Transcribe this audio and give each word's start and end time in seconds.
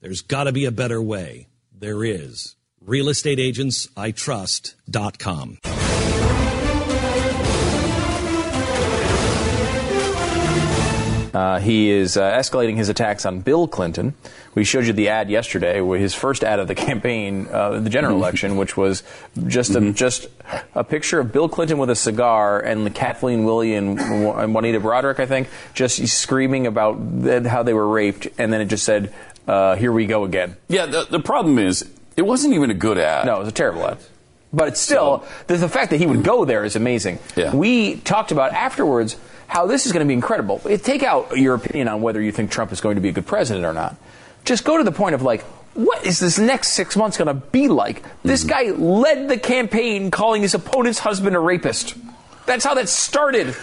There's 0.00 0.22
got 0.22 0.44
to 0.44 0.52
be 0.52 0.64
a 0.64 0.70
better 0.70 1.02
way. 1.02 1.48
There 1.78 2.02
is. 2.04 2.56
RealestateAgentsITrust.com. 2.86 5.58
Uh, 11.32 11.60
he 11.60 11.90
is 11.90 12.16
uh, 12.16 12.32
escalating 12.32 12.76
his 12.76 12.88
attacks 12.88 13.24
on 13.24 13.38
Bill 13.40 13.68
Clinton. 13.68 14.14
We 14.56 14.64
showed 14.64 14.86
you 14.86 14.92
the 14.92 15.10
ad 15.10 15.30
yesterday, 15.30 15.80
his 15.96 16.12
first 16.12 16.42
ad 16.42 16.58
of 16.58 16.66
the 16.66 16.74
campaign, 16.74 17.46
uh, 17.52 17.78
the 17.78 17.88
general 17.90 18.14
Mm-hmm. 18.14 18.20
election, 18.22 18.56
which 18.56 18.76
was 18.76 19.04
just 19.46 19.76
a, 19.76 19.92
just 19.92 20.26
a 20.74 20.82
picture 20.82 21.20
of 21.20 21.30
Bill 21.32 21.48
Clinton 21.48 21.78
with 21.78 21.88
a 21.90 21.94
cigar 21.94 22.58
and 22.58 22.92
Kathleen 22.94 23.44
Willey 23.44 23.76
and, 23.76 24.00
and 24.00 24.52
Juanita 24.52 24.80
Broaddrick, 24.80 25.20
I 25.20 25.26
think, 25.26 25.48
just 25.72 26.04
screaming 26.08 26.66
about 26.66 26.94
how 27.46 27.62
they 27.62 27.74
were 27.74 27.86
raped, 27.86 28.26
and 28.36 28.52
then 28.52 28.60
it 28.60 28.66
just 28.66 28.84
said, 28.84 29.14
uh, 29.50 29.76
"Here 29.76 29.92
we 29.92 30.06
go 30.06 30.24
again." 30.24 30.56
Yeah, 30.68 30.86
the, 30.86 31.06
the 31.10 31.20
problem 31.20 31.58
is, 31.58 31.88
it 32.16 32.22
wasn't 32.22 32.54
even 32.54 32.70
a 32.70 32.74
good 32.74 32.98
ad. 32.98 33.26
No, 33.26 33.36
it 33.36 33.40
was 33.40 33.48
a 33.48 33.52
terrible 33.52 33.86
ad. 33.86 33.98
But 34.52 34.68
it's 34.68 34.80
still, 34.80 35.24
the, 35.46 35.56
the 35.56 35.68
fact 35.68 35.90
that 35.90 35.98
he 35.98 36.06
would 36.06 36.24
go 36.24 36.44
there 36.44 36.64
is 36.64 36.74
amazing. 36.74 37.18
Yeah. 37.36 37.54
We 37.54 37.96
talked 37.96 38.32
about 38.32 38.52
afterwards 38.52 39.16
how 39.46 39.66
this 39.66 39.86
is 39.86 39.92
going 39.92 40.04
to 40.04 40.08
be 40.08 40.14
incredible. 40.14 40.58
Take 40.58 41.02
out 41.02 41.36
your 41.36 41.54
opinion 41.54 41.88
on 41.88 42.02
whether 42.02 42.20
you 42.20 42.32
think 42.32 42.50
Trump 42.50 42.72
is 42.72 42.80
going 42.80 42.96
to 42.96 43.00
be 43.00 43.10
a 43.10 43.12
good 43.12 43.26
president 43.26 43.64
or 43.64 43.72
not. 43.72 43.96
Just 44.44 44.64
go 44.64 44.78
to 44.78 44.84
the 44.84 44.92
point 44.92 45.14
of 45.14 45.22
like, 45.22 45.42
what 45.74 46.04
is 46.04 46.18
this 46.18 46.38
next 46.38 46.70
six 46.70 46.96
months 46.96 47.16
going 47.16 47.28
to 47.28 47.34
be 47.34 47.68
like? 47.68 48.02
This 48.24 48.42
guy 48.42 48.70
led 48.70 49.28
the 49.28 49.38
campaign 49.38 50.10
calling 50.10 50.42
his 50.42 50.54
opponent's 50.54 50.98
husband 50.98 51.36
a 51.36 51.40
rapist. 51.40 51.94
That's 52.46 52.64
how 52.64 52.74
that 52.74 52.88
started. 52.88 53.54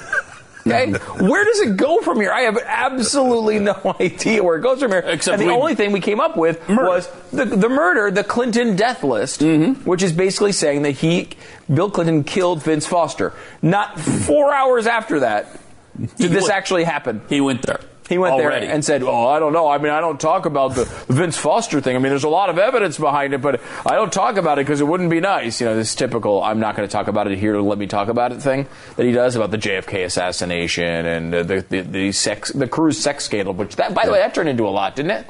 Okay? 0.68 0.92
Where 1.24 1.44
does 1.46 1.60
it 1.62 1.78
go 1.78 2.02
from 2.02 2.20
here? 2.20 2.32
I 2.32 2.42
have 2.42 2.58
absolutely 2.66 3.60
no 3.60 3.96
idea 4.00 4.44
where 4.44 4.58
it 4.58 4.62
goes 4.62 4.80
from 4.82 4.92
here. 4.92 5.00
Except 5.00 5.40
and 5.40 5.42
the 5.42 5.48
we- 5.54 5.60
only 5.60 5.76
thing 5.76 5.92
we 5.92 6.02
came 6.02 6.20
up 6.20 6.38
with 6.38 6.68
Murder. 6.70 6.88
was 6.88 7.10
the, 7.32 7.46
the 7.46 7.70
murder, 7.70 8.12
the 8.12 8.24
Clinton 8.24 8.76
death 8.76 9.04
list, 9.04 9.42
mm-hmm. 9.42 9.84
which 9.88 10.04
is 10.04 10.12
basically 10.12 10.52
saying 10.52 10.84
that 10.84 10.92
he, 10.92 11.30
Bill 11.74 11.90
Clinton, 11.90 12.24
killed 12.24 12.64
Vince 12.64 12.86
Foster. 12.86 13.34
Not 13.62 14.00
four 14.00 14.54
hours 14.54 14.88
after 14.88 15.22
that 15.22 15.60
did 15.98 16.32
this 16.32 16.44
went- 16.44 16.54
actually 16.54 16.84
happen. 16.84 17.22
He 17.30 17.42
went 17.42 17.64
there. 17.64 17.80
He 18.10 18.18
went 18.18 18.34
already. 18.34 18.66
there 18.68 18.74
and 18.76 18.86
said, 18.86 19.04
"Oh, 19.04 19.28
I 19.28 19.40
don't 19.40 19.52
know. 19.54 19.68
I 19.68 19.78
mean, 19.80 19.92
I 19.92 20.00
don't 20.00 20.20
talk 20.20 20.46
about 20.46 20.76
the 20.76 20.86
Vince 21.10 21.38
Foster 21.38 21.82
thing. 21.82 21.96
I 21.96 22.00
mean, 22.00 22.10
there's 22.10 22.24
a 22.24 22.30
lot 22.30 22.50
of 22.50 22.58
evidence 22.58 22.98
behind 22.98 23.34
it, 23.34 23.42
but 23.42 23.60
I 23.86 23.96
don't 23.96 24.14
talk 24.14 24.38
about 24.38 24.60
it 24.60 24.66
because 24.66 24.80
it 24.80 24.86
wouldn't 24.88 25.10
be 25.10 25.20
nice. 25.20 25.60
You 25.60 25.68
know, 25.68 25.76
this 25.76 25.94
typical 25.94 26.42
"I'm 26.42 26.60
not 26.60 26.76
going 26.76 26.88
to 26.88 26.92
talk 26.92 27.08
about 27.08 27.30
it 27.30 27.38
here. 27.38 27.60
Let 27.60 27.78
me 27.78 27.88
talk 27.88 28.08
about 28.08 28.32
it" 28.32 28.42
thing 28.42 28.68
that 28.96 29.06
he 29.06 29.12
does 29.12 29.36
about 29.36 29.52
the 29.52 29.58
JFK 29.58 30.06
assassination 30.06 31.06
and 31.06 31.36
uh, 31.36 31.44
the 31.44 31.66
the, 31.68 31.82
the 31.82 32.12
sex 32.12 32.52
the 32.52 32.68
Cruz 32.68 32.98
sex 32.98 33.26
scandal. 33.26 33.54
Which 33.54 33.76
that, 33.76 33.94
by 33.94 34.06
the 34.06 34.12
way, 34.12 34.20
that 34.20 34.34
turned 34.34 34.50
into 34.50 34.68
a 34.68 34.70
lot, 34.70 34.96
didn't 34.96 35.12
it? 35.12 35.28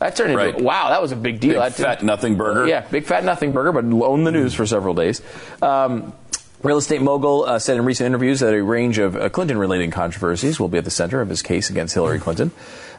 That 0.00 0.14
turned 0.14 0.30
into 0.32 0.42
Right. 0.44 0.60
wow, 0.60 0.90
that 0.90 1.02
was 1.02 1.10
a 1.12 1.16
big 1.16 1.40
deal. 1.40 1.54
Big 1.54 1.60
That 1.60 1.74
fat 1.74 2.02
nothing 2.04 2.36
burger. 2.36 2.66
Yeah, 2.66 2.80
big 2.88 3.04
fat 3.04 3.24
nothing 3.24 3.52
burger, 3.52 3.72
but 3.72 3.84
owned 3.84 4.26
the 4.26 4.32
news 4.32 4.54
for 4.54 4.64
several 4.64 4.94
days. 4.94 5.22
Um, 5.60 6.12
Real 6.60 6.78
estate 6.78 7.00
mogul 7.00 7.44
uh, 7.44 7.60
said 7.60 7.76
in 7.76 7.84
recent 7.84 8.08
interviews 8.08 8.40
that 8.40 8.52
a 8.52 8.64
range 8.64 8.98
of 8.98 9.14
uh, 9.14 9.28
Clinton-related 9.28 9.92
controversies 9.92 10.58
will 10.58 10.68
be 10.68 10.76
at 10.76 10.84
the 10.84 10.90
center 10.90 11.20
of 11.20 11.28
his 11.28 11.40
case 11.40 11.70
against 11.70 11.94
Hillary 11.94 12.18
Clinton. 12.18 12.50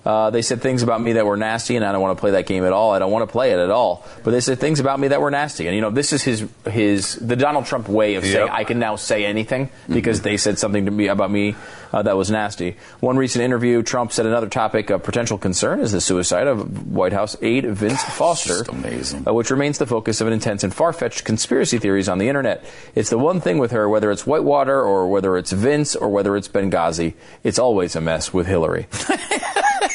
Uh, 0.06 0.30
they 0.30 0.42
said 0.42 0.62
things 0.62 0.82
about 0.84 1.02
me 1.02 1.14
that 1.14 1.26
were 1.26 1.38
nasty, 1.38 1.76
and 1.76 1.86
I 1.86 1.92
don't 1.92 2.02
want 2.02 2.18
to 2.18 2.20
play 2.20 2.32
that 2.32 2.46
game 2.46 2.64
at 2.66 2.74
all. 2.74 2.92
I 2.92 3.00
don't 3.00 3.12
want 3.12 3.28
to 3.28 3.32
play 3.32 3.52
it 3.52 3.60
at 3.60 3.70
all. 3.70 4.06
But 4.24 4.32
they 4.32 4.40
said 4.40 4.60
things 4.60 4.80
about 4.80 5.00
me 5.00 5.10
that 5.10 5.22
were 5.22 5.32
nasty, 5.32 5.68
and 5.68 5.76
you 5.76 5.82
know, 5.82 5.90
this 5.92 6.14
is 6.14 6.24
his 6.24 6.46
his 6.70 7.16
the 7.16 7.36
Donald 7.36 7.66
Trump 7.66 7.90
way 7.90 8.16
of 8.16 8.24
saying 8.26 8.50
I 8.50 8.64
can 8.64 8.80
now 8.80 8.96
say 8.96 9.26
anything 9.26 9.70
because 9.90 10.22
they 10.22 10.38
said 10.38 10.58
something 10.58 10.86
to 10.86 10.92
me 10.92 11.08
about 11.08 11.30
me 11.32 11.56
uh, 11.92 12.02
that 12.04 12.16
was 12.16 12.32
nasty. 12.32 12.78
One 13.00 13.18
recent 13.18 13.44
interview, 13.44 13.82
Trump 13.84 14.12
said 14.12 14.26
another 14.26 14.48
topic 14.48 14.90
of 14.90 15.04
potential 15.04 15.38
concern 15.38 15.80
is 15.80 15.92
the 15.92 16.02
suicide 16.02 16.48
of 16.48 16.88
White 16.92 17.14
House 17.14 17.36
aide 17.42 17.66
Vince 17.66 18.02
Foster, 18.16 18.64
amazing. 18.70 19.28
uh, 19.28 19.34
which 19.34 19.52
remains 19.52 19.78
the 19.80 19.86
focus 19.88 20.22
of 20.22 20.28
an 20.28 20.34
intense 20.34 20.64
and 20.64 20.74
far-fetched 20.74 21.24
conspiracy 21.26 21.78
theories 21.78 22.08
on 22.08 22.18
the 22.20 22.28
internet. 22.30 22.64
It's 22.96 23.10
the 23.10 23.18
one 23.18 23.42
thing 23.42 23.58
with 23.58 23.72
her, 23.72 23.90
whether 23.90 24.12
it's 24.12 24.26
Whitewater 24.26 24.82
or 24.82 25.10
whether 25.10 25.36
it's 25.38 25.52
Vince 25.52 25.96
or 25.96 26.10
whether 26.10 26.36
it's 26.38 26.48
Benghazi, 26.48 27.14
it's 27.44 27.60
always 27.60 27.96
a 27.96 28.02
mess 28.02 28.34
with 28.34 28.48
Hillary. 28.48 28.88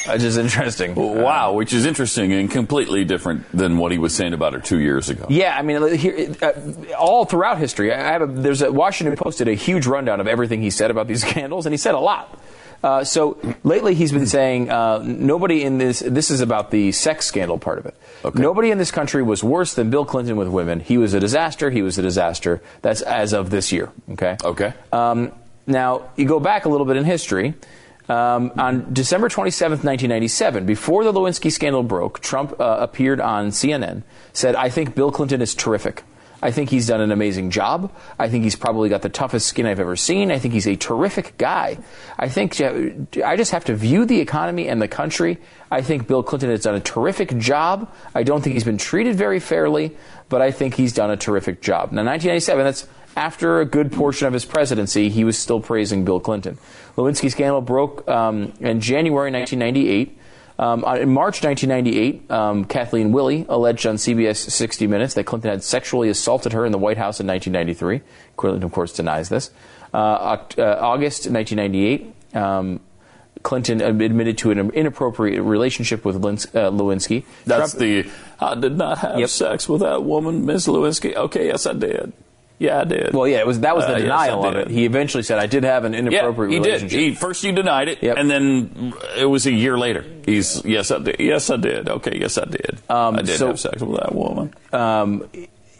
Which 0.07 0.23
is 0.23 0.37
interesting. 0.37 0.95
Wow, 1.25 1.53
which 1.53 1.73
is 1.73 1.85
interesting 1.85 2.33
and 2.33 2.51
completely 2.51 3.05
different 3.05 3.49
than 3.51 3.77
what 3.77 3.91
he 3.91 3.97
was 3.97 4.13
saying 4.13 4.33
about 4.33 4.53
her 4.53 4.59
two 4.59 4.79
years 4.79 5.09
ago. 5.09 5.25
Yeah, 5.29 5.55
I 5.57 5.61
mean, 5.61 5.95
here, 5.95 6.35
uh, 6.41 6.51
all 6.99 7.25
throughout 7.25 7.57
history, 7.57 7.93
I 7.93 8.11
have 8.11 8.21
a, 8.21 8.25
there's 8.27 8.61
a 8.61 8.71
Washington 8.71 9.15
Post 9.15 9.37
did 9.39 9.47
a 9.47 9.53
huge 9.53 9.87
rundown 9.87 10.19
of 10.19 10.27
everything 10.27 10.61
he 10.61 10.69
said 10.69 10.91
about 10.91 11.07
these 11.07 11.21
scandals, 11.27 11.65
and 11.65 11.73
he 11.73 11.77
said 11.77 11.95
a 11.95 11.99
lot. 11.99 12.39
Uh, 12.83 13.03
so 13.03 13.39
lately, 13.63 13.95
he's 13.95 14.11
been 14.11 14.27
saying 14.27 14.69
uh, 14.69 14.99
nobody 15.03 15.63
in 15.63 15.77
this. 15.77 15.99
This 15.99 16.29
is 16.29 16.41
about 16.41 16.69
the 16.69 16.91
sex 16.91 17.25
scandal 17.25 17.57
part 17.57 17.79
of 17.79 17.85
it. 17.87 17.95
Okay. 18.23 18.39
Nobody 18.39 18.69
in 18.69 18.77
this 18.77 18.91
country 18.91 19.23
was 19.23 19.43
worse 19.43 19.73
than 19.73 19.89
Bill 19.89 20.05
Clinton 20.05 20.35
with 20.35 20.47
women. 20.49 20.79
He 20.81 20.97
was 20.97 21.13
a 21.13 21.19
disaster. 21.19 21.71
He 21.71 21.81
was 21.81 21.97
a 21.97 22.01
disaster. 22.03 22.61
That's 22.83 23.01
as 23.01 23.33
of 23.33 23.49
this 23.49 23.71
year. 23.71 23.91
Okay. 24.11 24.37
Okay. 24.43 24.73
Um, 24.91 25.31
now 25.65 26.09
you 26.15 26.25
go 26.25 26.39
back 26.39 26.65
a 26.65 26.69
little 26.69 26.85
bit 26.85 26.97
in 26.97 27.05
history. 27.05 27.55
Um, 28.07 28.51
on 28.57 28.93
December 28.93 29.29
27, 29.29 29.79
1997, 29.79 30.65
before 30.65 31.03
the 31.03 31.11
Lewinsky 31.11 31.51
scandal 31.51 31.83
broke, 31.83 32.19
Trump 32.19 32.59
uh, 32.59 32.77
appeared 32.79 33.19
on 33.19 33.49
CNN, 33.49 34.03
said, 34.33 34.55
I 34.55 34.69
think 34.69 34.93
Bill 34.93 35.11
Clinton 35.11 35.41
is 35.41 35.55
terrific. 35.55 36.03
I 36.41 36.51
think 36.51 36.69
he's 36.69 36.85
done 36.85 37.01
an 37.01 37.11
amazing 37.11 37.49
job. 37.49 37.91
I 38.19 38.29
think 38.29 38.43
he's 38.43 38.55
probably 38.55 38.87
got 38.87 39.01
the 39.01 39.09
toughest 39.09 39.47
skin 39.47 39.65
I've 39.65 39.79
ever 39.79 39.95
seen. 39.95 40.31
I 40.31 40.37
think 40.37 40.53
he's 40.53 40.67
a 40.67 40.75
terrific 40.75 41.37
guy. 41.39 41.79
I 42.19 42.29
think 42.29 42.61
uh, 42.61 42.91
I 43.25 43.35
just 43.35 43.51
have 43.51 43.65
to 43.65 43.75
view 43.75 44.05
the 44.05 44.19
economy 44.19 44.67
and 44.67 44.79
the 44.79 44.87
country. 44.87 45.39
I 45.71 45.81
think 45.81 46.07
Bill 46.07 46.21
Clinton 46.21 46.51
has 46.51 46.61
done 46.61 46.75
a 46.75 46.79
terrific 46.79 47.35
job. 47.39 47.91
I 48.13 48.21
don't 48.21 48.43
think 48.43 48.53
he's 48.53 48.63
been 48.63 48.77
treated 48.77 49.15
very 49.15 49.39
fairly, 49.39 49.97
but 50.29 50.43
I 50.43 50.51
think 50.51 50.75
he's 50.75 50.93
done 50.93 51.09
a 51.09 51.17
terrific 51.17 51.61
job. 51.61 51.91
Now, 51.91 52.03
1997, 52.03 52.63
that's 52.63 52.87
after 53.15 53.59
a 53.61 53.65
good 53.65 53.91
portion 53.91 54.27
of 54.27 54.33
his 54.33 54.45
presidency, 54.45 55.09
he 55.09 55.23
was 55.23 55.37
still 55.37 55.59
praising 55.59 56.03
Bill 56.05 56.19
Clinton. 56.19 56.57
Lewinsky 56.97 57.31
scandal 57.31 57.61
broke 57.61 58.07
um, 58.09 58.53
in 58.59 58.81
January 58.81 59.31
1998. 59.31 60.17
Um, 60.57 60.85
in 60.97 61.09
March 61.09 61.43
1998, 61.43 62.31
um, 62.31 62.63
Kathleen 62.65 63.11
Willey 63.11 63.45
alleged 63.49 63.85
on 63.85 63.95
CBS 63.95 64.49
60 64.49 64.87
Minutes 64.87 65.13
that 65.15 65.25
Clinton 65.25 65.51
had 65.51 65.63
sexually 65.63 66.07
assaulted 66.07 66.53
her 66.53 66.65
in 66.65 66.71
the 66.71 66.77
White 66.77 66.97
House 66.97 67.19
in 67.19 67.27
1993. 67.27 68.01
Clinton, 68.37 68.63
of 68.63 68.71
course, 68.71 68.93
denies 68.93 69.27
this. 69.27 69.51
Uh, 69.93 69.97
uh, 69.97 70.77
August 70.79 71.29
1998, 71.29 72.13
um, 72.35 72.79
Clinton 73.43 73.81
admitted 73.81 74.37
to 74.39 74.51
an 74.51 74.69
inappropriate 74.71 75.41
relationship 75.43 76.05
with 76.05 76.21
Lins- 76.21 76.47
uh, 76.55 76.71
Lewinsky. 76.71 77.25
That's 77.45 77.71
Trump- 77.73 77.81
the 77.81 78.09
I 78.39 78.55
did 78.55 78.77
not 78.77 78.97
have 78.99 79.19
Yep. 79.19 79.29
sex 79.29 79.69
with 79.69 79.81
that 79.81 80.03
woman, 80.03 80.45
Ms. 80.45 80.67
Lewinsky. 80.67 81.15
Okay, 81.15 81.47
yes, 81.47 81.65
I 81.65 81.73
did. 81.73 82.13
Yeah, 82.57 82.79
I 82.79 82.83
did. 82.85 83.13
well, 83.13 83.27
yeah, 83.27 83.39
it 83.39 83.47
was 83.47 83.59
that 83.61 83.75
was 83.75 83.85
the 83.85 83.95
Uh, 83.95 83.99
denial 83.99 84.43
I 84.45 84.47
of 84.49 84.55
it. 84.55 84.69
He 84.69 84.85
eventually 84.85 85.23
said, 85.23 85.39
"I 85.39 85.45
did 85.45 85.63
have 85.65 85.83
an 85.83 85.93
inappropriate 85.93 86.51
yeah, 86.53 86.57
he 86.57 86.63
did. 86.63 86.67
relationship." 86.67 86.99
He, 86.99 87.13
first 87.13 87.43
you 87.43 87.51
denied 87.51 87.89
it, 87.89 88.01
Yep. 88.01 88.17
and 88.17 88.31
then 88.31 88.93
it 89.17 89.25
was 89.25 89.45
a 89.45 89.51
year 89.51 89.77
later. 89.77 90.05
He's 90.25 90.63
yes, 90.63 90.89
I 90.91 90.99
did. 90.99 91.17
Yes, 91.19 91.49
I 91.49 91.57
did. 91.57 91.89
Okay, 91.89 92.17
yes, 92.19 92.37
I 92.37 92.45
did. 92.45 92.77
Um, 92.89 93.15
I 93.17 93.21
did 93.23 93.37
so- 93.37 93.47
have 93.47 93.59
sex 93.59 93.81
with 93.81 93.99
that 93.99 94.15
woman. 94.15 94.53
Um, 94.71 95.25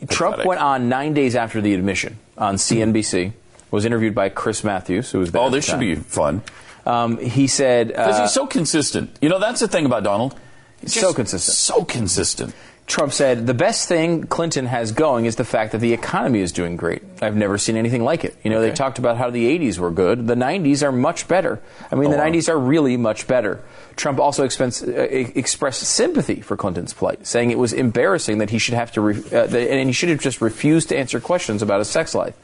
Trump 0.09 0.35
Pathetic. 0.35 0.45
went 0.49 0.61
on 0.61 0.89
nine 0.89 1.13
days 1.13 1.35
after 1.35 1.61
the 1.61 1.73
admission 1.73 2.17
on 2.37 2.55
CNBC. 2.57 3.31
Was 3.71 3.85
interviewed 3.85 4.13
by 4.15 4.29
Chris 4.29 4.63
Matthews, 4.63 5.11
who 5.11 5.19
was 5.19 5.31
there. 5.31 5.41
Oh, 5.41 5.49
this 5.49 5.65
should 5.65 5.79
be 5.79 5.95
fun 5.95 6.43
Um, 6.85 7.17
he 7.17 7.47
said, 7.47 7.87
because 7.87 8.15
uh, 8.19 8.21
he's 8.23 8.31
so 8.31 8.45
consistent. 8.45 9.17
You 9.21 9.27
know, 9.29 9.39
that's 9.39 9.59
the 9.59 9.67
thing 9.67 9.85
about 9.85 10.03
Donald. 10.03 10.35
He's 10.81 10.93
So 10.99 11.13
consistent. 11.13 11.55
So 11.57 11.83
consistent. 11.83 12.53
Trump 12.87 13.11
said 13.13 13.47
the 13.47 13.55
best 13.55 13.87
thing 13.87 14.25
Clinton 14.27 14.67
has 14.67 14.91
going 14.91 15.25
is 15.25 15.37
the 15.37 15.43
fact 15.43 15.71
that 15.71 15.79
the 15.79 15.91
economy 15.91 16.41
is 16.41 16.51
doing 16.51 16.77
great. 16.77 17.01
I've 17.19 17.35
never 17.35 17.57
seen 17.57 17.77
anything 17.77 18.03
like 18.03 18.23
it. 18.23 18.37
You 18.43 18.51
know, 18.51 18.61
they 18.61 18.71
talked 18.71 18.99
about 18.99 19.17
how 19.17 19.31
the 19.31 19.57
80s 19.57 19.79
were 19.79 19.89
good. 19.89 20.27
The 20.27 20.35
90s 20.35 20.83
are 20.83 20.91
much 20.91 21.27
better. 21.27 21.59
I 21.91 21.95
mean, 21.95 22.11
the 22.11 22.17
90s 22.17 22.47
are 22.47 22.59
really 22.59 22.95
much 22.95 23.25
better. 23.25 23.63
Trump 23.95 24.19
also 24.19 24.43
expense, 24.43 24.83
uh, 24.83 24.91
expressed 25.09 25.81
sympathy 25.81 26.41
for 26.41 26.55
Clinton's 26.55 26.93
plight, 26.93 27.25
saying 27.25 27.49
it 27.49 27.57
was 27.57 27.73
embarrassing 27.73 28.37
that 28.37 28.51
he 28.51 28.59
should 28.59 28.75
have 28.75 28.91
to, 28.91 29.01
re- 29.01 29.17
uh, 29.17 29.47
that, 29.47 29.71
and 29.71 29.89
he 29.89 29.93
should 29.93 30.09
have 30.09 30.19
just 30.19 30.39
refused 30.39 30.89
to 30.89 30.97
answer 30.97 31.19
questions 31.19 31.63
about 31.63 31.79
his 31.79 31.89
sex 31.89 32.13
life. 32.13 32.35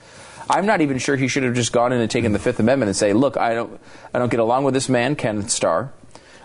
I'm 0.50 0.66
not 0.66 0.82
even 0.82 0.98
sure 0.98 1.18
he 1.18 1.28
should 1.28 1.44
have 1.44 1.54
just 1.54 1.72
gone 1.72 1.94
in 1.94 2.02
and 2.02 2.10
taken 2.10 2.32
the 2.32 2.40
Fifth 2.40 2.60
Amendment 2.60 2.88
and 2.90 2.96
say, 2.96 3.14
"Look, 3.14 3.38
I 3.38 3.54
don't, 3.54 3.80
I 4.14 4.20
don't 4.20 4.32
get 4.32 4.40
along 4.40 4.64
with 4.64 4.74
this 4.74 4.90
man, 4.90 5.16
Kenneth 5.16 5.52
Starr. 5.52 5.94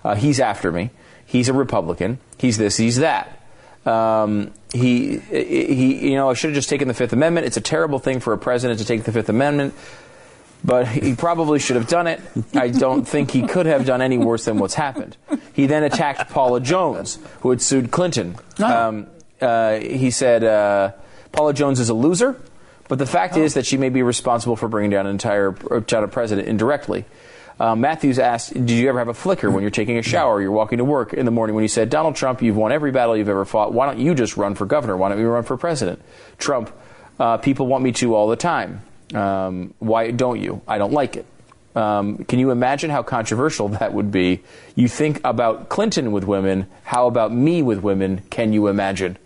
Uh, 0.05 0.15
he's 0.15 0.39
after 0.39 0.71
me. 0.71 0.91
He's 1.25 1.49
a 1.49 1.53
Republican. 1.53 2.19
He's 2.37 2.59
this. 2.59 2.77
He's 2.77 2.99
that." 2.99 3.36
Um, 3.87 4.53
he, 4.73 5.19
he, 5.19 6.11
you 6.11 6.17
know, 6.17 6.29
I 6.29 6.35
should 6.35 6.51
have 6.51 6.55
just 6.57 6.69
taken 6.69 6.89
the 6.89 6.95
Fifth 6.95 7.13
Amendment. 7.13 7.47
It's 7.47 7.57
a 7.57 7.61
terrible 7.63 7.99
thing 7.99 8.21
for 8.21 8.33
a 8.33 8.39
president 8.39 8.81
to 8.81 8.85
take 8.85 9.05
the 9.05 9.13
Fifth 9.13 9.29
Amendment, 9.29 9.75
but 10.65 10.89
he 10.89 11.15
probably 11.15 11.59
should 11.59 11.77
have 11.77 11.87
done 11.87 12.07
it. 12.07 12.21
I 12.55 12.69
don't 12.69 13.07
think 13.07 13.31
he 13.31 13.47
could 13.47 13.67
have 13.67 13.87
done 13.87 14.03
any 14.03 14.19
worse 14.19 14.45
than 14.45 14.59
what's 14.59 14.75
happened. 14.75 15.17
He 15.53 15.67
then 15.67 15.85
attacked 15.85 16.31
Paula 16.31 16.61
Jones, 16.61 17.19
who 17.41 17.51
had 17.51 17.63
sued 17.63 17.91
Clinton. 17.91 18.37
Um, 18.63 19.07
uh, 19.41 19.77
he 19.79 20.11
said 20.11 20.43
uh, 20.43 20.93
Paula 21.33 21.55
Jones 21.55 21.79
is 21.79 21.89
a 21.89 21.95
loser, 21.95 22.41
but 22.89 22.99
the 22.99 23.07
fact 23.07 23.37
is 23.37 23.55
that 23.55 23.67
she 23.67 23.77
may 23.77 23.89
be 23.89 24.03
responsible 24.03 24.57
for 24.57 24.69
bringing 24.69 24.91
down 24.91 25.07
an 25.07 25.13
entire 25.13 25.53
down 25.53 26.05
a 26.05 26.09
president 26.09 26.49
indirectly. 26.49 27.05
Uh, 27.59 27.75
Matthews 27.75 28.19
asked, 28.19 28.53
Did 28.53 28.71
you 28.71 28.89
ever 28.89 28.99
have 28.99 29.09
a 29.09 29.15
flicker 29.15 29.51
when 29.51 29.63
you're 29.63 29.71
taking 29.71 29.97
a 29.97 30.03
shower 30.03 30.35
or 30.35 30.43
you're 30.43 30.53
walking 30.53 30.79
to 30.79 30.85
work 30.85 31.15
in 31.15 31.25
the 31.25 31.31
morning 31.31 31.55
when 31.55 31.63
you 31.63 31.69
said, 31.69 31.89
Donald 31.89 32.15
Trump, 32.17 32.43
you've 32.43 32.57
won 32.57 32.71
every 32.71 32.91
battle 32.93 33.17
you've 33.17 33.29
ever 33.29 33.45
fought. 33.45 33.73
Why 33.73 33.87
don't 33.87 33.99
you 33.99 34.15
just 34.15 34.37
run 34.37 34.55
for 34.55 34.67
governor? 34.67 34.97
Why 34.97 35.09
don't 35.09 35.19
you 35.19 35.29
run 35.29 35.43
for 35.43 35.57
president? 35.57 36.03
Trump, 36.39 36.71
uh, 37.19 37.39
people 37.39 37.67
want 37.67 37.83
me 37.83 37.93
to 37.93 38.15
all 38.15 38.29
the 38.29 38.37
time. 38.37 38.83
Um, 39.15 39.73
why 39.79 40.11
don't 40.11 40.41
you? 40.41 40.61
I 40.69 40.79
don't 40.79 40.93
like 40.93 41.17
it. 41.17 41.25
Um, 41.75 42.25
can 42.25 42.39
you 42.39 42.51
imagine 42.51 42.91
how 42.91 43.03
controversial 43.03 43.69
that 43.81 43.95
would 43.95 44.11
be? 44.11 44.43
You 44.75 44.89
think 44.89 45.21
about 45.25 45.69
Clinton 45.71 46.13
with 46.13 46.25
women. 46.25 46.67
How 46.85 47.07
about 47.07 47.33
me 47.33 47.63
with 47.63 47.81
women? 47.81 48.23
Can 48.31 48.53
you 48.53 48.67
imagine? 48.67 49.17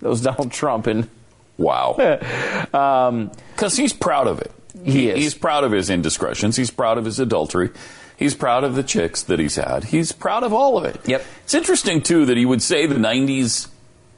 That 0.00 0.08
was 0.08 0.20
Donald 0.22 0.52
Trump. 0.52 0.86
And 0.86 1.08
Wow. 1.56 1.96
um, 2.72 3.30
Because 3.54 3.76
he's 3.76 3.92
proud 3.92 4.26
of 4.26 4.40
it. 4.40 4.52
He 4.84 5.08
is. 5.08 5.18
He's 5.18 5.34
proud 5.34 5.64
of 5.64 5.72
his 5.72 5.90
indiscretions. 5.90 6.56
He's 6.56 6.70
proud 6.70 6.98
of 6.98 7.04
his 7.04 7.18
adultery. 7.18 7.70
He's 8.16 8.34
proud 8.34 8.62
of 8.64 8.74
the 8.76 8.82
chicks 8.82 9.22
that 9.24 9.38
he's 9.40 9.56
had. 9.56 9.84
He's 9.84 10.12
proud 10.12 10.44
of 10.44 10.52
all 10.52 10.78
of 10.78 10.84
it. 10.84 11.00
Yep. 11.06 11.24
It's 11.44 11.54
interesting, 11.54 12.00
too, 12.02 12.26
that 12.26 12.36
he 12.36 12.44
would 12.46 12.62
say 12.62 12.86
the 12.86 12.94
90s 12.94 13.68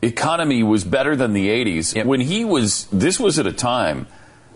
economy 0.03 0.63
was 0.63 0.85
better 0.85 1.17
than 1.17 1.33
the 1.33 1.49
80s 1.49 1.95
Yep. 1.95 2.07
when 2.07 2.21
he 2.21 2.45
was, 2.45 2.87
this 2.93 3.19
was 3.19 3.39
at 3.39 3.47
a 3.47 3.53
time 3.53 4.07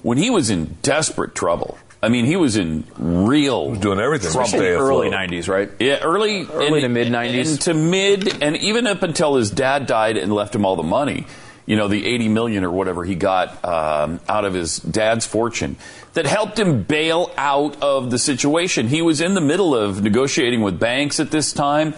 when 0.03 0.19
he 0.19 0.29
was 0.31 0.51
in 0.51 0.77
desperate 0.83 1.35
trouble. 1.35 1.79
I 2.03 2.09
mean, 2.09 2.25
he 2.25 2.37
was 2.37 2.57
in 2.57 2.85
real 2.99 3.71
Was 3.71 3.79
doing 3.79 4.01
everything 4.01 4.29
to 4.29 4.33
trouble. 4.33 4.49
stay 4.49 4.71
early 4.73 5.11
90s, 5.11 5.49
right? 5.49 5.71
Yeah, 5.79 5.99
early, 6.03 6.47
Early 6.47 6.67
and- 6.67 6.81
to 6.83 6.89
mid-nineties. 6.89 7.51
and 7.53 7.61
to 7.63 7.75
mid, 7.75 8.43
and 8.43 8.57
even 8.57 8.87
up 8.87 9.03
until 9.03 9.35
his 9.37 9.51
dad 9.51 9.87
died 9.87 10.17
and 10.17 10.33
left 10.33 10.55
him 10.55 10.65
all 10.65 10.77
the 10.77 10.83
money. 10.83 11.27
You 11.67 11.77
know, 11.77 11.89
the 11.89 12.05
eighty 12.07 12.29
million 12.29 12.65
or 12.65 12.71
whatever 12.71 13.05
he 13.05 13.15
got 13.15 13.65
um, 13.65 14.21
out 14.29 14.45
of 14.45 14.55
his 14.55 14.79
dad's 14.79 15.27
fortune 15.27 15.77
that 16.15 16.27
helped 16.27 16.59
him 16.59 16.83
bail 16.83 17.31
out 17.37 17.81
of 17.83 18.11
the 18.11 18.19
situation. 18.19 18.89
He 18.89 19.03
was 19.03 19.21
in 19.21 19.35
the 19.35 19.41
middle 19.41 19.75
of 19.75 20.03
negotiating 20.03 20.63
with 20.63 20.81
banks 20.81 21.21
at 21.21 21.31
this 21.31 21.53
time, 21.53 21.95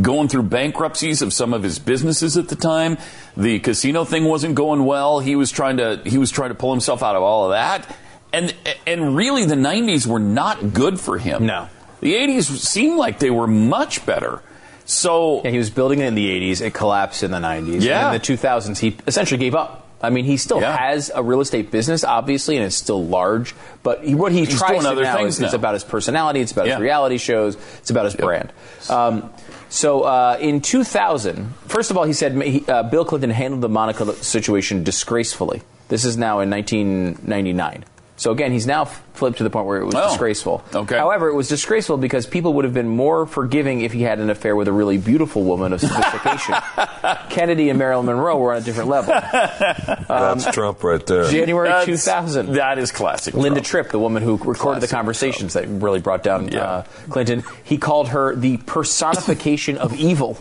going 0.00 0.28
through 0.28 0.44
bankruptcies 0.44 1.22
of 1.22 1.32
some 1.32 1.52
of 1.52 1.62
his 1.62 1.78
businesses 1.78 2.36
at 2.36 2.48
the 2.48 2.56
time. 2.56 2.98
The 3.36 3.58
casino 3.58 4.04
thing 4.04 4.24
wasn't 4.24 4.54
going 4.54 4.84
well. 4.84 5.20
He 5.20 5.34
was 5.34 5.50
trying 5.50 5.78
to 5.78 6.00
he 6.04 6.18
was 6.18 6.30
trying 6.30 6.50
to 6.50 6.54
pull 6.54 6.72
himself 6.72 7.02
out 7.02 7.16
of 7.16 7.22
all 7.22 7.46
of 7.46 7.52
that. 7.52 7.96
And 8.32 8.54
and 8.86 9.16
really, 9.16 9.44
the 9.44 9.54
'90s 9.54 10.06
were 10.06 10.20
not 10.20 10.72
good 10.72 11.00
for 11.00 11.18
him. 11.18 11.46
No. 11.46 11.68
The 12.00 12.14
80s 12.14 12.44
seemed 12.58 12.98
like 12.98 13.18
they 13.18 13.30
were 13.30 13.46
much 13.46 14.04
better. 14.04 14.42
So, 14.86 15.42
Yeah, 15.44 15.50
he 15.50 15.58
was 15.58 15.68
building 15.68 15.98
it 16.00 16.06
in 16.06 16.14
the 16.14 16.26
80s. 16.28 16.60
It 16.60 16.72
collapsed 16.72 17.22
in 17.22 17.30
the 17.32 17.38
90s. 17.40 17.82
Yeah. 17.82 18.06
And 18.06 18.14
in 18.14 18.20
the 18.20 18.24
2000s, 18.26 18.78
he 18.78 18.96
essentially 19.06 19.38
gave 19.38 19.54
up. 19.54 19.82
I 20.00 20.10
mean, 20.10 20.24
he 20.26 20.36
still 20.36 20.60
Yeah. 20.60 20.76
has 20.76 21.10
a 21.14 21.22
real 21.22 21.40
estate 21.40 21.70
business, 21.70 22.04
obviously, 22.04 22.56
and 22.56 22.64
it's 22.64 22.76
still 22.76 23.04
large. 23.04 23.54
But 23.82 24.04
he, 24.04 24.14
what 24.14 24.30
he 24.30 24.44
He's 24.44 24.56
tries 24.58 24.82
to 24.82 24.90
other 24.90 25.02
now 25.02 25.16
things 25.16 25.36
is 25.36 25.42
it's 25.42 25.54
about 25.54 25.74
his 25.74 25.84
personality, 25.84 26.40
it's 26.40 26.52
about 26.52 26.66
Yeah. 26.66 26.74
his 26.74 26.82
reality 26.82 27.18
shows, 27.18 27.56
it's 27.78 27.90
about 27.90 28.04
his 28.04 28.14
brand. 28.14 28.52
Um, 28.88 29.30
so 29.70 30.02
uh, 30.02 30.36
in 30.40 30.60
2000, 30.60 31.52
first 31.66 31.90
of 31.90 31.96
all, 31.96 32.04
he 32.04 32.12
said 32.12 32.40
he, 32.42 32.64
uh, 32.68 32.84
Bill 32.84 33.04
Clinton 33.04 33.30
handled 33.30 33.62
the 33.62 33.68
Monica 33.68 34.12
situation 34.22 34.84
disgracefully. 34.84 35.62
This 35.88 36.04
is 36.04 36.16
now 36.16 36.40
in 36.40 36.50
1999. 36.50 37.84
So 38.18 38.32
again, 38.32 38.50
he's 38.50 38.66
now 38.66 38.86
flipped 38.86 39.38
to 39.38 39.44
the 39.44 39.50
point 39.50 39.66
where 39.66 39.78
it 39.78 39.84
was 39.84 39.94
Oh, 39.94 40.08
disgraceful. 40.08 40.64
okay. 40.74 40.96
However, 40.96 41.28
it 41.28 41.34
was 41.34 41.48
disgraceful 41.48 41.98
because 41.98 42.26
people 42.26 42.54
would 42.54 42.64
have 42.64 42.72
been 42.72 42.88
more 42.88 43.26
forgiving 43.26 43.82
if 43.82 43.92
he 43.92 44.02
had 44.02 44.20
an 44.20 44.30
affair 44.30 44.56
with 44.56 44.68
a 44.68 44.72
really 44.72 44.96
beautiful 44.96 45.44
woman 45.44 45.74
of 45.74 45.80
sophistication. 45.82 46.54
Kennedy 47.30 47.68
and 47.68 47.78
Marilyn 47.78 48.06
Monroe 48.06 48.38
were 48.38 48.52
on 48.52 48.58
a 48.58 48.64
different 48.64 48.88
level. 48.88 49.12
That's 50.08 50.50
Trump 50.50 50.82
right 50.82 51.04
there. 51.04 51.28
January 51.30 51.68
that's- 51.68 51.86
2000. 51.86 52.54
That 52.54 52.78
is 52.78 52.90
classic. 52.90 53.34
Linda 53.34 53.60
Trump. 53.60 53.66
Tripp, 53.66 53.88
the 53.90 53.98
woman 53.98 54.22
who 54.22 54.32
recorded 54.38 54.80
the 54.82 54.86
Classic 54.86 54.90
conversations 54.90 55.52
that 55.52 55.66
really 55.68 56.00
brought 56.00 56.22
down 56.22 56.48
Yeah. 56.48 56.62
uh, 56.62 56.82
Clinton, 57.10 57.42
he 57.64 57.76
called 57.76 58.08
her 58.08 58.34
the 58.34 58.56
personification 58.58 59.76
of 59.78 59.94
evil. 59.94 60.38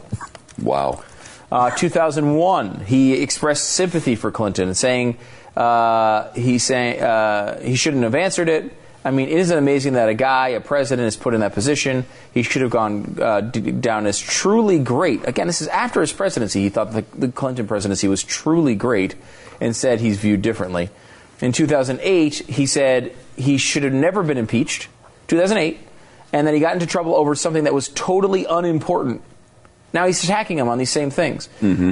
Wow. 0.62 1.04
Uh, 1.56 1.70
2001, 1.70 2.82
he 2.82 3.14
expressed 3.14 3.64
sympathy 3.64 4.16
for 4.16 4.30
Clinton, 4.30 4.74
saying 4.74 5.18
uh, 5.56 6.30
he 6.34 6.58
saying 6.58 7.02
uh, 7.02 7.62
he 7.62 7.78
shouldn't 7.78 8.04
have 8.04 8.14
answered 8.14 8.50
it. 8.50 8.74
I 9.06 9.12
mean, 9.12 9.30
isn't 9.30 9.56
it 9.56 9.58
amazing 9.58 9.94
that 9.94 10.10
a 10.10 10.14
guy, 10.14 10.50
a 10.50 10.60
president, 10.60 11.08
is 11.08 11.16
put 11.16 11.34
in 11.34 11.40
that 11.40 11.54
position? 11.54 12.06
He 12.34 12.44
should 12.44 12.62
have 12.62 12.72
gone 12.72 13.18
uh, 13.22 13.40
down 13.40 14.06
as 14.06 14.20
truly 14.20 14.80
great. 14.80 15.26
Again, 15.26 15.48
this 15.48 15.62
is 15.62 15.70
after 15.70 16.02
his 16.02 16.12
presidency. 16.12 16.62
He 16.62 16.68
thought 16.68 16.92
the, 16.92 17.06
the 17.18 17.30
Clinton 17.30 17.68
presidency 17.68 18.10
was 18.10 18.22
truly 18.22 18.76
great, 18.76 19.16
and 19.62 19.74
said 19.74 20.02
he's 20.02 20.18
viewed 20.18 20.42
differently. 20.42 20.90
In 21.40 21.54
2008, 21.54 22.34
he 22.34 22.66
said 22.66 23.16
he 23.38 23.58
should 23.58 23.84
have 23.84 23.94
never 23.94 24.24
been 24.24 24.38
impeached. 24.38 24.90
2008, 25.28 25.80
and 26.34 26.46
then 26.46 26.54
he 26.54 26.60
got 26.60 26.74
into 26.74 26.86
trouble 26.86 27.16
over 27.16 27.34
something 27.34 27.64
that 27.64 27.74
was 27.74 27.88
totally 27.88 28.44
unimportant. 28.44 29.22
Now 29.96 30.06
he's 30.08 30.22
attacking 30.26 30.60
him 30.60 30.68
on 30.68 30.78
these 30.78 30.92
same 30.92 31.10
things. 31.10 31.48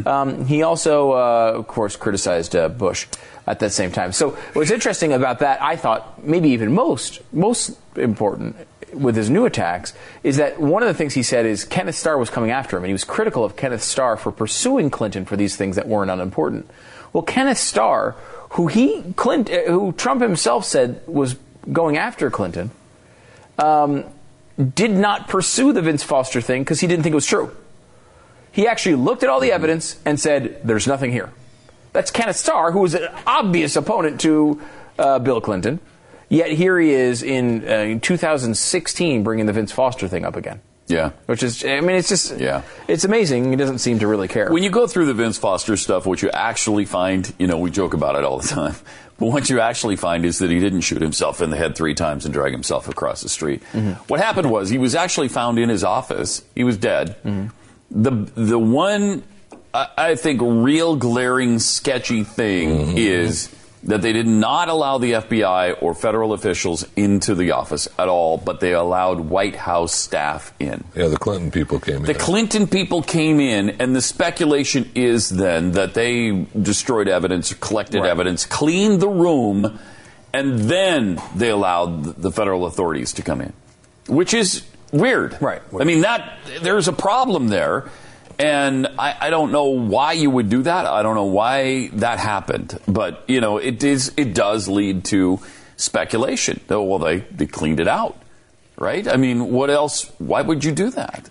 Um, 0.06 0.46
he 0.46 0.62
also, 0.62 1.14
uh, 1.14 1.54
of 1.56 1.68
course, 1.68 1.96
criticized 1.96 2.54
uh, 2.54 2.68
Bush 2.68 3.08
at 3.48 3.60
that 3.60 3.72
same 3.72 3.94
time. 3.94 4.12
So 4.12 4.32
what's 4.52 4.72
interesting 4.72 5.14
about 5.14 5.40
that, 5.40 5.62
I 5.62 5.78
thought, 5.78 6.22
maybe 6.22 6.50
even 6.50 6.74
most 6.74 7.22
most 7.32 7.80
important 7.96 8.58
with 8.94 9.16
his 9.16 9.30
new 9.30 9.46
attacks, 9.46 9.94
is 10.22 10.36
that 10.36 10.60
one 10.60 10.84
of 10.84 10.88
the 10.88 10.94
things 10.94 11.14
he 11.14 11.24
said 11.24 11.46
is 11.46 11.64
Kenneth 11.64 11.96
Starr 11.96 12.18
was 12.18 12.30
coming 12.30 12.52
after 12.52 12.76
him, 12.76 12.84
and 12.84 12.90
he 12.90 12.94
was 12.94 13.06
critical 13.06 13.46
of 13.46 13.56
Kenneth 13.56 13.82
Starr 13.82 14.18
for 14.18 14.34
pursuing 14.34 14.92
Clinton 14.92 15.24
for 15.24 15.38
these 15.38 15.56
things 15.56 15.78
that 15.78 15.88
weren't 15.88 16.12
unimportant. 16.12 16.70
Well, 17.14 17.24
Kenneth 17.24 17.58
Starr, 17.58 18.16
who 18.52 18.68
he 18.68 19.14
Clint, 19.16 19.50
uh, 19.50 19.64
who 19.72 19.94
Trump 19.94 20.22
himself 20.22 20.66
said 20.66 21.02
was 21.08 21.38
going 21.72 21.96
after 21.98 22.30
Clinton, 22.30 22.70
um, 23.58 24.04
did 24.60 24.92
not 24.92 25.30
pursue 25.30 25.72
the 25.72 25.82
Vince 25.82 26.04
Foster 26.04 26.42
thing 26.42 26.64
because 26.64 26.82
he 26.82 26.88
didn't 26.88 27.04
think 27.04 27.14
it 27.14 27.24
was 27.24 27.26
true. 27.26 27.56
He 28.54 28.68
actually 28.68 28.96
looked 28.96 29.24
at 29.24 29.30
all 29.30 29.42
the 29.42 29.52
evidence 29.52 29.98
and 30.06 30.18
said, 30.18 30.62
"There's 30.64 30.88
nothing 30.88 31.12
here." 31.12 31.30
That's 31.92 32.10
Kenneth 32.12 32.38
Starr, 32.38 32.72
who 32.72 32.80
was 32.80 32.96
an 32.96 33.10
obvious 33.28 33.76
opponent 33.76 34.22
to 34.22 34.62
uh, 34.98 35.20
Bill 35.20 35.42
Clinton. 35.42 35.80
Yet 36.30 36.52
here 36.52 36.80
he 36.80 36.90
is 36.92 37.22
in, 37.22 37.68
uh, 37.68 37.72
in 37.74 38.00
2016 38.00 39.24
bringing 39.24 39.46
the 39.46 39.54
Vince 39.54 39.72
Foster 39.72 40.08
thing 40.08 40.26
up 40.26 40.36
again. 40.36 40.62
Yeah. 40.88 41.12
Which 41.28 41.44
is, 41.44 41.64
I 41.64 41.80
mean, 41.82 41.96
it's 41.96 42.10
just, 42.10 42.38
Yeah. 42.40 42.64
it's 42.88 43.04
amazing. 43.04 43.52
He 43.52 43.56
doesn't 43.56 43.78
seem 43.80 44.00
to 44.00 44.08
really 44.08 44.28
care. 44.28 44.52
When 44.52 44.64
you 44.64 44.70
go 44.72 44.88
through 44.88 45.06
the 45.06 45.14
Vince 45.14 45.38
Foster 45.38 45.78
stuff, 45.78 46.06
what 46.08 46.22
you 46.22 46.30
actually 46.32 46.86
find, 46.86 47.32
you 47.38 47.46
know, 47.48 47.58
we 47.60 47.70
joke 47.70 47.94
about 47.94 48.16
it 48.16 48.24
all 48.24 48.40
the 48.40 48.48
time, 48.48 48.76
but 49.20 49.28
what 49.28 49.50
you 49.50 49.60
actually 49.60 49.96
find 49.96 50.26
is 50.26 50.40
that 50.40 50.50
he 50.50 50.60
didn't 50.60 50.82
shoot 50.82 51.02
himself 51.02 51.42
in 51.42 51.52
the 51.52 51.58
head 51.58 51.76
three 51.76 51.94
times 51.94 52.26
and 52.26 52.34
drag 52.34 52.52
himself 52.52 52.90
across 52.90 53.22
the 53.22 53.30
street. 53.30 53.62
What 54.08 54.20
happened 54.20 54.50
was 54.52 54.70
he 54.70 54.80
was 54.80 54.96
actually 54.96 55.28
found 55.30 55.60
in 55.60 55.70
his 55.70 55.84
office. 55.84 56.44
He 56.56 56.64
was 56.64 56.78
dead. 56.78 57.16
The 57.94 58.12
the 58.36 58.60
one 58.60 59.24
I, 59.74 59.88
I 59.98 60.16
think 60.16 60.42
real 60.44 60.96
glaring 60.96 61.60
sketchy 61.60 62.24
thing 62.24 62.70
mm-hmm. 62.70 62.98
is 62.98 63.54
that 63.84 64.02
they 64.02 64.14
did 64.14 64.28
not 64.28 64.70
allow 64.70 64.98
the 64.98 65.12
FBI 65.14 65.82
or 65.82 65.94
federal 65.94 66.32
officials 66.34 66.86
into 66.96 67.36
the 67.36 67.52
office 67.52 67.88
at 68.00 68.08
all, 68.08 68.38
but 68.38 68.62
they 68.62 68.74
allowed 68.74 69.20
White 69.20 69.56
House 69.58 69.94
staff 69.94 70.54
in. 70.60 70.84
Yeah, 70.96 71.10
the 71.10 71.18
Clinton 71.18 71.52
people 71.52 71.80
came 71.80 71.96
The 72.04 72.12
in. 72.12 72.18
The 72.18 72.24
Clinton 72.24 72.68
people 72.68 73.02
came 73.02 73.40
in, 73.40 73.82
and 73.82 73.96
the 73.96 74.02
speculation 74.02 74.90
is 74.96 75.30
then 75.30 75.74
that 75.74 75.94
they 75.94 76.46
destroyed 76.60 77.10
evidence, 77.10 77.54
collected 77.56 78.00
Right. 78.02 78.10
evidence, 78.10 78.46
cleaned 78.46 79.02
the 79.02 79.10
room, 79.10 79.78
and 80.34 80.60
then 80.60 81.22
they 81.36 81.50
allowed 81.50 82.22
the 82.22 82.32
federal 82.32 82.66
authorities 82.66 83.12
to 83.14 83.22
come 83.22 83.42
in, 83.42 83.54
which 84.08 84.34
is 84.34 84.64
weird. 84.94 85.38
Right. 85.42 85.62
I 85.78 85.84
mean, 85.84 86.02
that 86.02 86.38
there's 86.62 86.88
a 86.88 86.94
problem 86.94 87.50
there. 87.50 87.90
And 88.40 88.88
I, 88.98 89.16
I 89.28 89.30
don't 89.30 89.52
know 89.52 89.66
why 89.66 90.14
you 90.14 90.30
would 90.30 90.50
do 90.50 90.64
that. 90.64 90.86
I 90.88 91.04
don't 91.04 91.14
know 91.16 91.26
why 91.26 91.90
that 91.94 92.18
happened. 92.18 92.80
But, 92.88 93.24
you 93.28 93.40
know, 93.42 93.58
it 93.58 93.84
is 93.84 94.12
it 94.18 94.34
does 94.34 94.68
lead 94.68 95.06
to 95.06 95.40
speculation. 95.78 96.60
Oh, 96.70 96.82
well, 96.84 97.00
they, 97.00 97.20
they 97.20 97.46
cleaned 97.46 97.80
it 97.80 97.88
out, 97.88 98.18
right? 98.78 99.08
I 99.08 99.18
mean, 99.18 99.52
what 99.52 99.70
else? 99.70 100.12
Why 100.18 100.42
would 100.42 100.64
you 100.64 100.72
do 100.72 100.90
that? 100.92 101.30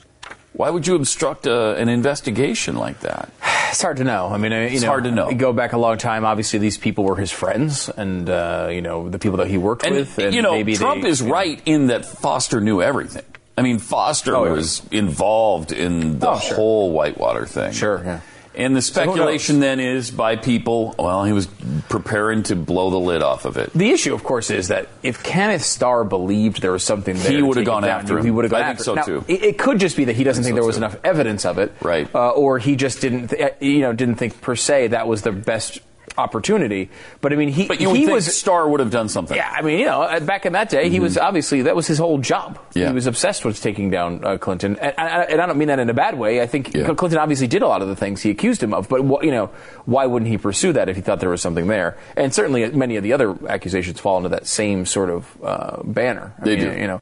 Why 0.52 0.71
would 0.71 0.87
you 0.87 0.95
obstruct 0.95 1.47
a, 1.47 1.75
an 1.76 1.88
investigation 1.88 2.76
like 2.76 3.00
that? 3.00 3.33
It's 3.71 3.81
hard 3.83 3.97
to 3.97 4.04
know. 4.04 4.28
I 4.28 4.37
mean, 4.37 4.52
uh, 4.52 4.57
you 4.61 4.62
It's 4.66 4.83
know, 4.83 4.88
hard 4.88 5.04
to 5.04 5.11
know. 5.11 5.33
Go 5.33 5.52
back 5.52 5.73
a 5.73 5.78
long 5.78 5.97
time. 5.97 6.25
Obviously, 6.26 6.59
these 6.59 6.76
people 6.76 7.04
were 7.04 7.16
his 7.16 7.33
friends, 7.33 7.88
and 7.88 8.28
uh, 8.28 8.69
you 8.71 8.83
know 8.83 9.09
the 9.09 9.19
people 9.19 9.38
that 9.38 9.49
he 9.49 9.57
worked 9.57 9.85
And, 9.87 9.97
with. 9.97 10.19
And 10.19 10.35
you 10.35 10.42
know, 10.42 10.52
maybe 10.52 10.76
Trump 10.76 11.02
they, 11.02 11.09
is 11.09 11.21
you 11.23 11.28
know- 11.28 11.33
right 11.33 11.61
in 11.64 11.87
that 11.87 12.04
Foster 12.04 12.61
knew 12.61 12.83
everything. 12.83 13.25
I 13.56 13.62
mean, 13.62 13.78
Foster 13.78 14.35
Oh, 14.37 14.44
yeah. 14.47 14.52
was 14.52 14.82
involved 14.90 15.73
in 15.73 16.18
the 16.18 16.30
Oh, 16.30 16.38
sure. 16.38 16.56
whole 16.56 16.90
Whitewater 16.92 17.47
thing. 17.47 17.73
Sure, 17.73 18.00
yeah. 18.04 18.21
And 18.54 18.76
the 18.76 18.82
speculation 18.82 19.56
knows? 19.56 19.62
then 19.62 19.80
is 19.80 20.11
by 20.11 20.37
people, 20.37 20.94
well, 20.99 21.25
he 21.25 21.32
was 21.32 21.49
preparing 21.88 22.42
to 22.44 22.56
blow 22.56 22.90
the 22.90 22.99
lid 23.00 23.23
off 23.23 23.47
of 23.47 23.56
it. 23.56 23.73
The 23.75 23.90
issue, 23.92 24.12
of 24.12 24.25
course, 24.25 24.50
is 24.50 24.68
that 24.68 24.88
if 25.02 25.23
Kenneth 25.23 25.62
Starr 25.62 26.04
believed 26.04 26.61
there 26.61 26.73
was 26.73 26.82
something 26.85 27.16
there, 27.16 27.32
He 27.32 27.40
would 27.40 27.56
have 27.56 27.64
gone 27.64 27.85
after 27.85 28.18
him. 28.18 28.25
He 28.26 28.30
would 28.30 28.44
have 28.44 28.50
gone 28.52 28.61
I 28.62 28.75
think 28.75 28.80
after 28.80 28.85
so, 28.85 28.92
it. 28.92 28.97
Now, 28.97 29.04
too. 29.04 29.25
It, 29.26 29.42
it 29.42 29.59
could 29.59 29.80
just 29.80 29.97
be 29.97 30.04
that 30.04 30.16
he 30.16 30.25
doesn't 30.25 30.44
think 30.44 30.52
so, 30.52 30.56
there 30.56 30.66
was 30.66 30.76
too. 30.76 30.80
enough 30.85 30.97
evidence 31.02 31.47
of 31.47 31.56
it, 31.59 31.73
Right. 31.80 32.14
Uh, 32.14 32.28
or 32.30 32.59
he 32.59 32.76
just 32.76 33.00
didn't, 33.00 33.28
th- 33.28 33.54
you 33.61 33.80
know, 33.80 33.94
didn't 33.94 34.16
think 34.16 34.38
per 34.42 34.54
se 34.54 34.88
that 34.88 35.09
was 35.09 35.23
the 35.23 35.32
best 35.32 35.80
opportunity. 36.19 36.90
But 37.21 37.33
I 37.33 37.37
mean, 37.37 37.49
he 37.49 37.66
But 37.66 37.81
you 37.81 37.88
would 37.90 37.97
he 37.99 38.07
was 38.07 38.35
Starr 38.37 38.69
would 38.69 38.81
have 38.81 38.90
done 38.90 39.09
something. 39.09 39.37
Yeah, 39.37 39.50
I 39.52 39.62
mean, 39.62 39.78
you 39.78 39.87
know, 39.87 40.02
uh, 40.02 40.21
back 40.21 40.47
in 40.47 40.52
that 40.54 40.69
day, 40.71 40.88
he 40.88 41.00
was 41.00 41.16
obviously 41.19 41.62
that 41.62 41.76
was 41.76 41.87
his 41.87 41.99
whole 41.99 42.19
job. 42.19 42.59
Mm-hmm. 42.59 42.78
Yeah. 42.78 42.88
He 42.88 42.95
was 42.95 43.07
obsessed 43.07 43.45
with 43.45 43.61
taking 43.61 43.90
down 43.90 44.25
uh, 44.25 44.38
Clinton, 44.38 44.76
and, 44.81 44.95
and, 44.99 45.31
and 45.33 45.40
I 45.40 45.47
don't 45.47 45.59
mean 45.59 45.69
that 45.69 45.78
in 45.78 45.88
a 45.90 45.95
bad 45.95 46.19
way. 46.19 46.40
I 46.40 46.47
think 46.47 46.75
Yeah. 46.75 46.92
Clinton 46.95 47.19
obviously 47.19 47.47
did 47.47 47.62
a 47.62 47.66
lot 47.66 47.83
of 47.83 47.88
the 47.88 47.97
things 47.97 48.23
he 48.23 48.31
accused 48.31 48.62
him 48.62 48.73
of, 48.75 48.88
but 48.88 49.02
wh- 49.02 49.25
you 49.25 49.31
know, 49.31 49.47
why 49.85 50.07
wouldn't 50.07 50.31
he 50.31 50.38
pursue 50.38 50.73
that 50.75 50.88
if 50.88 50.97
he 50.97 51.02
thought 51.02 51.21
there 51.21 51.31
was 51.31 51.40
something 51.42 51.66
there? 51.66 51.97
And 52.16 52.33
certainly, 52.35 52.71
many 52.71 52.97
of 52.97 53.02
the 53.02 53.12
other 53.12 53.37
accusations 53.49 54.00
fall 54.00 54.16
into 54.19 54.28
that 54.31 54.47
same 54.47 54.87
sort 54.87 55.11
of 55.11 55.26
uh, 55.42 55.83
banner. 55.85 56.33
I 56.40 56.45
They 56.45 56.57
mean, 56.57 56.64
do. 56.75 56.81
You 56.81 56.87
know, 56.88 56.99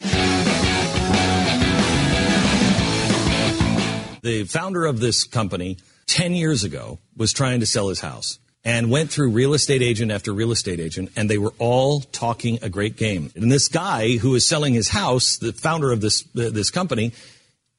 The 4.23 4.45
founder 4.45 4.85
of 4.85 5.01
this 5.01 5.25
company 5.25 5.79
10 6.07 6.35
years 6.35 6.63
ago 6.63 6.99
was 7.17 7.33
trying 7.33 7.61
to 7.61 7.67
sell 7.67 7.89
his 7.89 8.01
house 8.01 8.39
and 8.65 8.91
went 8.91 9.11
through 9.11 9.31
real 9.31 9.55
estate 9.55 9.83
agent 9.83 10.13
after 10.13 10.33
real 10.33 10.53
estate 10.53 10.81
agent, 10.81 11.11
and 11.17 11.31
they 11.31 11.39
were 11.39 11.55
all 11.59 12.01
talking 12.01 12.59
a 12.63 12.69
great 12.69 12.97
game. 12.97 13.31
And 13.35 13.51
this 13.51 13.69
guy 13.69 14.17
who 14.17 14.35
is 14.35 14.47
selling 14.47 14.75
his 14.75 14.89
house, 14.89 15.39
the 15.39 15.53
founder 15.53 15.93
of 15.93 16.01
this, 16.01 16.25
uh, 16.37 16.51
this 16.51 16.71
company, 16.71 17.13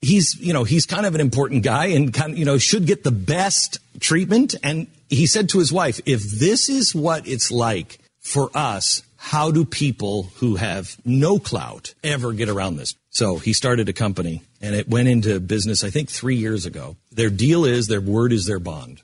he's, 0.02 0.40
you 0.40 0.54
know, 0.54 0.64
he's 0.64 0.86
kind 0.86 1.06
of 1.06 1.14
an 1.16 1.22
important 1.22 1.64
guy 1.64 1.88
and 1.88 2.14
kind 2.14 2.34
of, 2.34 2.38
you 2.38 2.46
know, 2.46 2.58
should 2.58 2.88
get 2.88 3.04
the 3.04 3.12
best 3.12 3.78
treatment. 4.00 4.56
And 4.64 4.88
he 5.10 5.28
said 5.28 5.50
to 5.50 5.60
his 5.60 5.72
wife, 5.72 6.02
if 6.06 6.24
this 6.24 6.70
is 6.70 6.96
what 6.96 7.28
it's 7.28 7.52
like 7.52 8.00
for 8.20 8.50
us, 8.56 9.04
how 9.18 9.52
do 9.52 9.66
people 9.66 10.24
who 10.38 10.56
have 10.56 10.98
no 11.06 11.38
clout 11.38 11.94
ever 12.04 12.34
get 12.34 12.50
around 12.50 12.78
this? 12.78 12.96
So 13.12 13.38
he 13.38 13.54
started 13.54 13.88
a 13.88 13.94
company 13.94 14.42
and 14.62 14.74
it 14.74 14.90
went 14.90 15.10
into 15.10 15.40
business, 15.40 15.84
I 15.84 15.92
think, 15.92 16.10
three 16.10 16.38
years 16.38 16.66
ago. 16.66 16.98
Their 17.12 17.30
deal 17.30 17.66
is 17.66 17.86
their 17.86 18.02
word 18.02 18.34
is 18.34 18.48
their 18.48 18.60
bond. 18.60 19.04